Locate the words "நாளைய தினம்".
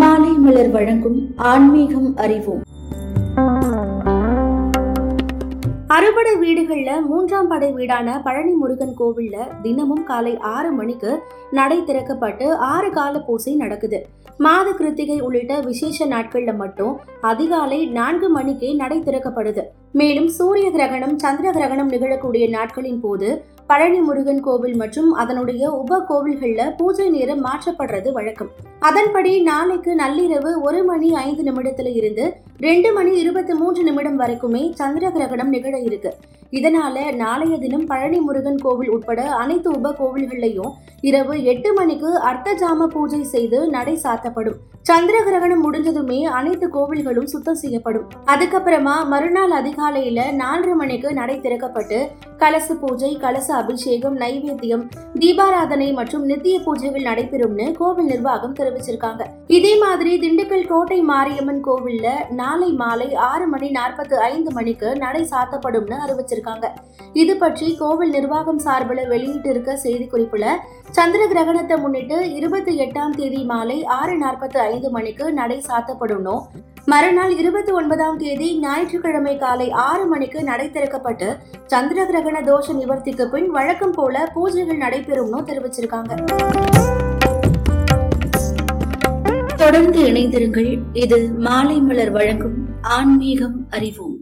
37.14-37.86